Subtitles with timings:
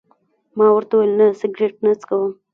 [0.57, 2.31] ما ورته وویل: نه، سګرېټ نه څکوم.